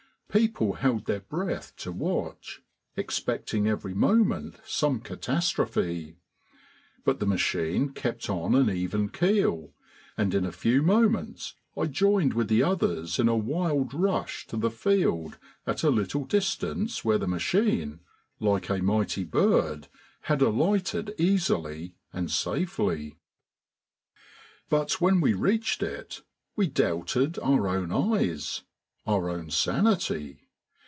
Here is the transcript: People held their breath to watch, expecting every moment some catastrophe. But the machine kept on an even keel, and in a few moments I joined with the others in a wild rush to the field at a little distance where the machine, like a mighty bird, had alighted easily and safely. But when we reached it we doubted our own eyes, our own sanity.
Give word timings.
People 0.45 0.75
held 0.75 1.07
their 1.07 1.19
breath 1.19 1.75
to 1.75 1.91
watch, 1.91 2.61
expecting 2.95 3.67
every 3.67 3.93
moment 3.93 4.61
some 4.65 5.01
catastrophe. 5.01 6.15
But 7.03 7.19
the 7.19 7.25
machine 7.25 7.89
kept 7.89 8.29
on 8.29 8.55
an 8.55 8.69
even 8.69 9.09
keel, 9.09 9.73
and 10.15 10.33
in 10.33 10.45
a 10.45 10.53
few 10.53 10.81
moments 10.83 11.55
I 11.75 11.87
joined 11.87 12.33
with 12.33 12.47
the 12.47 12.63
others 12.63 13.19
in 13.19 13.27
a 13.27 13.35
wild 13.35 13.93
rush 13.93 14.47
to 14.47 14.55
the 14.55 14.71
field 14.71 15.37
at 15.67 15.83
a 15.83 15.89
little 15.89 16.23
distance 16.23 17.03
where 17.03 17.17
the 17.17 17.27
machine, 17.27 17.99
like 18.39 18.69
a 18.69 18.79
mighty 18.81 19.25
bird, 19.25 19.89
had 20.21 20.41
alighted 20.41 21.13
easily 21.17 21.97
and 22.13 22.31
safely. 22.31 23.17
But 24.69 25.01
when 25.01 25.19
we 25.19 25.33
reached 25.33 25.83
it 25.83 26.21
we 26.55 26.67
doubted 26.67 27.37
our 27.39 27.67
own 27.67 27.91
eyes, 27.91 28.61
our 29.07 29.31
own 29.31 29.49
sanity. 29.49 30.37